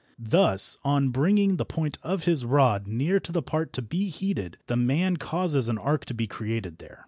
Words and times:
Thus 0.17 0.79
on 0.83 1.09
bringing 1.09 1.57
the 1.57 1.63
point 1.63 1.99
of 2.01 2.23
his 2.23 2.43
rod 2.43 2.87
near 2.87 3.19
to 3.19 3.31
the 3.31 3.43
part 3.43 3.71
to 3.73 3.83
be 3.83 4.09
heated 4.09 4.57
the 4.65 4.75
man 4.75 5.17
causes 5.17 5.67
an 5.67 5.77
arc 5.77 6.05
to 6.05 6.15
be 6.15 6.25
created 6.25 6.79
there. 6.79 6.99